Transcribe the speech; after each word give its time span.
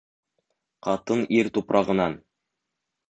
Ҡатын 0.87 1.21
ир 1.39 1.49
тупрағынан 1.57 2.17